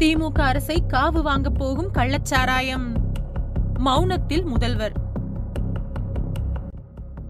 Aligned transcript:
திமுக 0.00 0.40
அரசை 0.40 0.82
காவு 0.88 1.22
வாங்க 1.22 1.50
போகும் 1.50 1.88
கள்ளச்சாராயம். 1.92 2.84
மௌனத்தில் 3.84 4.44
முதல்வர். 4.44 4.92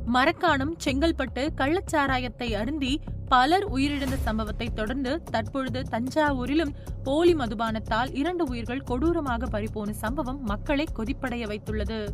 மரக்காணம் 0.07 0.75
செங்கல்பட்டு 0.85 1.49
கள்ளச்சாராயத்தை 1.57 2.55
அருந்தி 2.55 3.01
பலர் 3.29 3.73
உயிரிழந்த 3.73 4.17
சம்பவத்தை 4.23 4.67
தொடர்ந்து 4.75 5.23
தற்பொழுது 5.23 5.83
தஞ்சாவூரிலும் 5.91 6.75
போலி 7.03 7.35
மதுபானத்தால் 7.35 8.15
இரண்டு 8.15 8.45
உயிர்கள் 8.45 8.85
கொடூரமாக 8.85 9.47
பறிபோன 9.47 9.91
சம்பவம் 9.91 10.43
மக்களை 10.43 10.87
கொதிப்படைய 10.97 11.47
வைத்துள்ளது. 11.47 12.09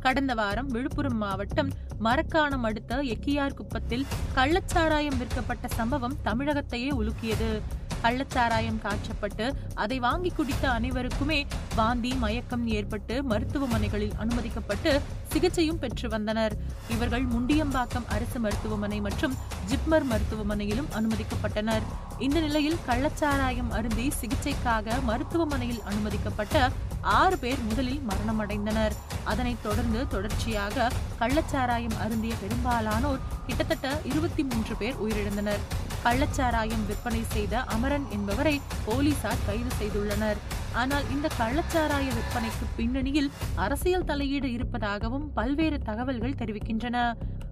கடந்த 0.00 0.34
வாரம் 0.34 0.66
விழுப்புரம் 0.66 1.16
மாவட்டம் 1.16 1.70
மரக்காணம் 1.98 2.62
அடுத்த 2.62 3.02
எக்கியார் 3.02 3.54
குப்பத்தில் 3.54 4.06
கள்ளச்சாராயம் 4.34 5.18
விற்கப்பட்ட 5.18 5.68
சம்பவம் 5.68 6.18
தமிழகத்தையே 6.24 6.90
உலுக்கியது. 7.00 7.62
கள்ளச்சாராயம் 8.02 8.80
காய்ச்சப்பட்டு 8.84 9.46
அதை 9.74 9.98
வாங்கி 9.98 10.32
குடித்த 10.36 10.70
அனைவருக்குமே 10.70 11.46
வாந்தி 11.74 12.12
மயக்கம் 12.14 12.66
ஏற்பட்டு 12.66 13.14
மருத்துவமனைகளில் 13.22 14.14
அனுமதிக்கப்பட்டு 14.18 15.00
சிகிச்சையும் 15.32 15.78
பெற்று 15.78 16.08
வந்தனர். 16.08 16.56
இவர்கள் 16.88 17.26
முண்டியம்பாக்கம் 17.26 18.08
அரசு 18.08 18.40
மருத்துவமனை 18.40 19.00
மற்றும் 19.00 19.36
ஜிப்மர் 19.70 20.06
மருத்துவமனையிலும் 20.12 20.90
அனுமதிக்கப்பட்டனர். 20.98 21.86
இந்த 22.18 22.40
நிலையில் 22.40 22.78
கள்ளச்சாராயம் 22.88 23.70
அருந்தி 23.70 24.12
சிகிச்சைக்காக 24.20 25.02
மருத்துவமனையில் 25.04 25.82
அனுமதிக்கப்பட்ட 25.82 26.70
ஆறு 27.00 27.38
பேர் 27.38 27.62
முதலில் 27.68 28.02
மரணமடைந்தனர். 28.10 28.92
அதனைத் 29.24 29.62
தொடர்ந்து 29.62 30.08
தொடர்ச்சியாக 30.08 30.90
கள்ளச்சாராயம் 31.20 31.96
அருந்திய 31.98 32.34
பெரும்பாலானோர் 32.40 33.24
கிட்டத்தட்ட 33.46 34.00
இருபத்தி 34.04 34.42
மூன்று 34.42 34.74
பேர் 34.74 34.94
உயிரிழந்தனர். 35.04 35.64
கள்ளச்சாராயம் 36.04 36.86
விற்பனை 36.86 37.22
செய்த 37.28 37.62
அமரன் 37.74 38.06
என்பவரை 38.10 38.60
போலீசார் 38.84 39.44
கைது 39.46 39.72
செய்துள்ளனர். 39.80 40.40
ஆனால் 40.80 41.06
இந்த 41.14 41.28
கள்ளச்சாராய 41.38 42.06
விற்பனைக்கு 42.16 42.66
பின்னணியில் 42.76 43.30
அரசியல் 43.54 44.08
தலையீடு 44.10 44.52
இருப்பதாகவும் 44.52 45.32
பல்வேறு 45.32 45.78
தகவல்கள் 45.78 46.38
தெரிவிக்கின்றன. 46.40 46.98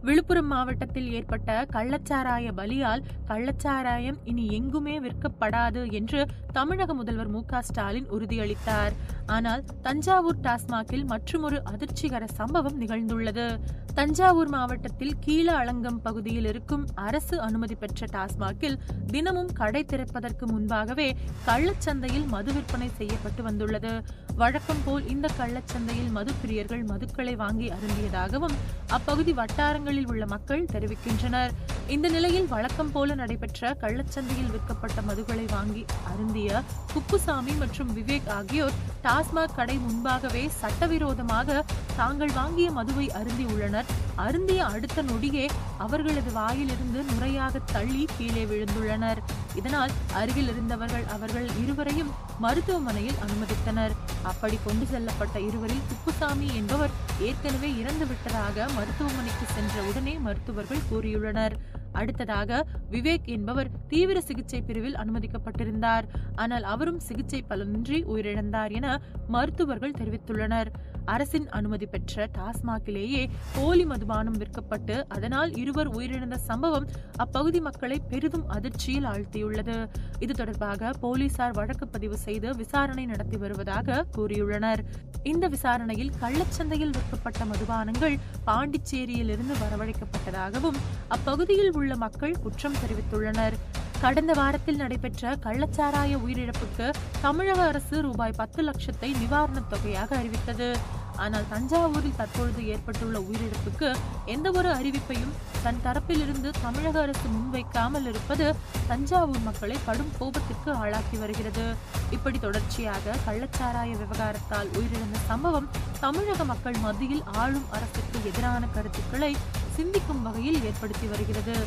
விழுப்புரம் 0.03 0.47
மாவட்டத்தில் 0.47 1.09
ஏற்பட்ட 1.13 1.67
கள்ளச்சாராய 1.73 2.53
பலியால் 2.59 3.03
கள்ளச்சாராயம் 3.29 4.19
இனி 4.25 4.45
எங்குமே 4.59 4.95
விற்கப்படாது 5.01 5.93
என்று 5.93 6.21
தமிழக 6.53 6.95
முதல்வர் 6.95 7.29
மு 7.29 7.43
ஸ்டாலின் 7.61 8.09
உறுதியளித்தார். 8.11 8.95
ஆனால் 9.27 9.65
தஞ்சாவூர் 9.83 10.41
டாஸ்மாகில் 10.41 11.05
மற்றொரு 11.05 11.59
அதிர்ச்சிகர 11.73 12.25
சம்பவம் 12.39 12.81
நிகழ்ந்துள்ளது. 12.81 13.47
தஞ்சாவூர் 13.95 14.49
மாவட்டத்தில் 14.49 15.15
கீழ 15.27 15.49
அலங்கம் 15.53 16.01
பகுதியில் 16.03 16.45
இருக்கும் 16.45 16.85
அரசு 16.95 17.41
அனுமதி 17.41 17.75
பெற்ற 17.75 18.07
டாஸ்மாகில் 18.13 18.77
தினமும் 19.11 19.53
கடை 19.53 19.85
திறப்பதற்கு 19.85 20.47
முன்பாகவே 20.47 21.09
கள்ளச்சந்தையில் 21.47 22.27
மது 22.27 22.53
விற்பனை 22.53 22.91
செய்ய 22.99 23.10
செய்யப்பட்டு 23.11 23.43
வந்துள்ளது. 23.43 23.93
வழக்கம் 24.41 24.83
போல் 24.85 25.05
இந்த 25.13 25.27
கள்ளச்சந்தையில் 25.39 26.11
மது 26.17 26.33
பிரியர்கள் 26.43 26.83
மதுக்களை 26.91 27.35
வாங்கி 27.43 27.67
அருந்தியதாகவும் 27.77 28.57
அப்பகுதி 28.97 29.33
வட்டாரங்களில் 29.41 30.09
உள்ள 30.13 30.25
மக்கள் 30.35 30.69
தெரிவிக்கின்றனர். 30.73 31.53
இந்த 31.95 32.07
நிலையில் 32.09 32.49
வழக்கம் 32.53 32.93
போல 32.93 33.15
நடைபெற்ற 33.21 33.71
கள்ளச்சந்தையில் 33.83 34.53
விற்கப்பட்ட 34.55 35.01
மதுகளை 35.09 35.47
வாங்கி 35.55 35.83
அருந்திய 36.13 36.63
குப்புசாமி 36.93 37.55
மற்றும் 37.63 37.91
விவேக் 37.97 38.31
ஆகியோர் 38.39 38.79
டாஸ்மாக் 39.07 39.57
கடை 39.57 39.77
முன்பாகவே 39.87 40.45
சட்டவிரோதமாக 40.63 41.65
தாங்கள் 41.97 42.33
வாங்கிய 42.41 42.71
மதுவை 42.71 43.07
அருந்தி 43.21 43.45
உள்ளனர். 43.45 43.91
அருந்திய 44.27 44.61
அடுத்த 44.65 45.03
நொடியே 45.03 45.47
அவர்களது 45.79 46.33
வாயிலிருந்து 46.33 47.03
நுரையாக 47.11 47.65
தள்ளி 47.73 48.07
கீழே 48.17 48.45
விழுந்துள்ளனர். 48.45 49.21
இதனால் 49.57 49.91
அருகில் 50.13 50.49
இருந்தவர்கள் 50.49 51.05
அவர்கள் 51.05 51.49
இருவரையும் 51.63 52.11
மருத்துவமனையில் 52.39 53.21
அனுமதித்தனர். 53.25 53.95
அப்படி 54.23 54.59
கொண்டு 54.65 54.87
செல்லப்பட்ட 54.93 55.39
இருவரில் 55.49 55.85
குப்புசாமி 55.89 56.49
என்பவர் 56.55 56.91
ஏற்கனவே 57.21 57.77
இறந்து 57.77 58.07
விட்டதாக 58.07 58.69
மருத்துவமனைக்கு 58.69 59.47
சென்ற 59.47 59.83
உடனே 59.83 60.19
மருத்துவர்கள் 60.19 60.87
கூறியுள்ளனர். 60.93 61.53
அடுத்ததாக 61.93 62.67
விவேக் 62.91 63.25
என்பவர் 63.25 63.71
தீவிர 63.89 64.21
சிகிச்சை 64.21 64.63
பிரிவில் 64.63 64.97
அனுமதிக்கப்பட்டிருந்தார். 64.97 66.03
ஆனால் 66.35 66.63
அவரும் 66.63 67.01
சிகிச்சை 67.01 67.45
பலனின்றி 67.49 67.99
உயிரிழந்தார் 68.05 68.73
என 68.73 69.01
மருத்துவர்கள் 69.29 69.99
தெரிவித்துள்ளனர். 69.99 70.71
அரசின் 71.05 71.49
அனுமதி 71.49 71.87
பெற்ற 71.87 72.29
டாஸ்மாகிலேயே 72.39 73.31
போலி 73.57 73.85
மதுபானம் 73.85 74.39
விற்கப்பட்டு 74.39 75.05
அதனால் 75.09 75.57
இருவர் 75.57 75.89
உயிரிழந்த 75.89 76.35
சம்பவம் 76.35 76.89
அப்பகுதி 77.17 77.61
மக்களை 77.61 77.99
பெரிதும் 78.09 78.49
அதிர்ச்சியில் 78.49 79.05
ஆழ்த்தியுள்ளது. 79.05 79.89
இது 80.19 80.35
தொடர்பாக 80.35 80.91
போலீசார் 81.01 81.53
வழக்கு 81.53 81.89
பதிவு 81.89 82.17
செய்து 82.17 82.57
விசாரணை 82.57 83.07
நடத்தி 83.07 83.37
வருவதாக 83.37 84.05
கூறியுள்ளனர். 84.17 84.83
இந்த 85.23 85.49
விசாரணையில் 85.49 86.13
கள்ளச்சந்தையில் 86.23 86.95
விற்கப்பட்ட 86.97 87.45
மதுபானங்கள் 87.45 88.19
பாண்டிச்சேரியிலிருந்து 88.47 89.55
வரவழைக்கப்பட்டதாகவும் 89.63 90.79
அப்பகுதியில் 91.09 91.73
உள்ள 91.73 91.97
மக்கள் 91.97 92.41
குற்றம் 92.43 92.79
தெரிவித்துள்ளனர். 92.83 93.57
கடந்த 94.03 94.33
வாரத்தில் 94.33 94.77
நடைபெற்ற 94.77 95.33
கள்ளச்சாராய 95.45 96.13
உயிரிழப்புக்கு 96.27 96.91
தமிழக 97.21 97.61
அரசு 97.63 97.97
ரூபாய் 98.03 98.33
பத்து 98.37 98.61
லட்சத்தை 98.69 99.09
நிவாரணத் 99.23 99.69
தொகையாக 99.69 100.17
அறிவித்தது. 100.17 100.69
ஆனால் 101.17 101.47
தஞ்சாவூரில் 101.53 102.17
தற்பொழுது 102.17 102.67
ஏற்பட்டுள்ள 102.67 103.19
உயிரிழப்புக்கு 103.19 103.89
எந்த 104.35 104.51
ஒரு 104.51 104.69
அறிவிப்பையும் 104.75 105.35
தன் 105.65 105.81
தரப்பிலிருந்து 105.85 106.51
தமிழக 106.63 106.97
அரசு 107.01 107.27
முன்வைக்காமல் 107.35 108.07
இருப்பது 108.07 108.47
தஞ்சாவூர் 108.87 109.45
மக்களை 109.49 109.77
கடும் 109.87 110.13
கோபத்திற்கு 110.21 110.73
ஆளாக்கி 110.83 111.17
வருகிறது. 111.17 111.67
இப்படி 112.11 112.39
தொடர்ச்சியாக 112.39 113.17
கள்ளச்சாராய 113.27 113.93
விவகாரத்தால் 114.03 114.73
உயிரிழந்த 114.79 115.21
சம்பவம் 115.27 115.69
தமிழக 116.01 116.45
மக்கள் 116.45 116.83
மத்தியில் 116.87 117.25
ஆளும் 117.43 117.69
அரசுக்கு 117.71 118.19
எதிரான 118.33 118.67
கருத்துக்களை 118.67 119.37
சிந்திக்கும் 119.77 120.23
வகையில் 120.23 120.63
ஏற்படுத்தி 120.65 121.07
வருகிறது. 121.07 121.59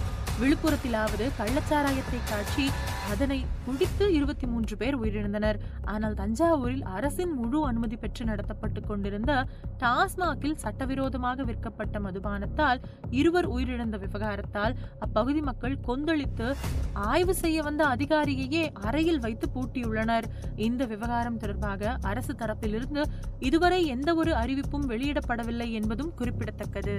விழுப்புரத்திலாவது 0.41 1.25
கள்ளச்சாராயத்தை 1.39 2.19
காட்சி 2.29 2.65
அதனை 3.11 3.45
குடித்து 3.65 4.13
இருபத்தி 4.13 4.45
மூன்று 4.47 4.77
பேர் 4.77 4.95
உயிரிழந்தனர். 5.01 5.57
ஆனால் 5.85 6.13
தஞ்சாவூரில் 6.13 6.81
அரசின் 6.81 7.33
முழு 7.39 7.65
அனுமதி 7.67 7.95
பெற்று 7.95 8.25
நடத்தப்பட்டு 8.25 8.81
கொண்டிருந்த 8.87 9.31
டாஸ்மாகில் 9.83 10.55
சட்டவிரோதமாக 10.63 11.43
விற்கப்பட்ட 11.43 11.99
மதுபானத்தால் 11.99 12.79
இருவர் 13.09 13.45
உயிரிழந்த 13.45 13.97
விவகாரத்தால் 13.97 14.75
அப்பகுதி 14.99 15.41
மக்கள் 15.41 15.77
கொந்தளித்து 15.87 16.55
ஆய்வு 16.93 17.35
செய்ய 17.35 17.61
வந்த 17.61 17.85
அதிகாரியையே 17.85 18.63
அறையில் 18.73 19.19
வைத்து 19.19 19.47
பூட்டியுள்ளனர். 19.55 20.27
இந்த 20.55 20.85
விவகாரம் 20.85 21.37
தொடர்பாக 21.37 21.97
அரசு 22.01 22.33
தரப்பிலிருந்து 22.33 23.03
இதுவரை 23.39 23.85
எந்த 23.85 24.15
ஒரு 24.15 24.33
அறிவிப்பும் 24.33 24.89
வெளியிடப்படவில்லை 24.89 25.71
என்பதும் 25.71 26.13
குறிப்பிடத்தக்கது. 26.15 26.97